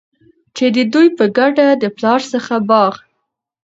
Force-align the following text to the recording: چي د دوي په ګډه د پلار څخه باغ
چي 0.55 0.65
د 0.75 0.77
دوي 0.93 1.07
په 1.17 1.25
ګډه 1.37 1.67
د 1.81 1.83
پلار 1.97 2.21
څخه 2.33 2.55
باغ 2.69 2.93